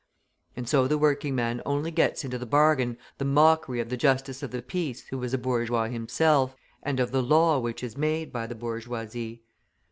And 0.57 0.67
so 0.67 0.87
the 0.87 0.97
working 0.97 1.35
man 1.35 1.61
only 1.63 1.91
gets 1.91 2.25
into 2.25 2.39
the 2.39 2.47
bargain 2.47 2.97
the 3.19 3.23
mockery 3.25 3.79
of 3.79 3.89
the 3.89 3.97
Justice 3.97 4.41
of 4.41 4.49
the 4.49 4.63
Peace 4.63 5.01
who 5.09 5.21
is 5.21 5.31
a 5.31 5.37
bourgeois 5.37 5.89
himself, 5.89 6.55
and 6.81 6.99
of 6.99 7.11
the 7.11 7.21
law 7.21 7.59
which 7.59 7.83
is 7.83 7.95
made 7.95 8.33
by 8.33 8.47
the 8.47 8.55
bourgeoisie. 8.55 9.43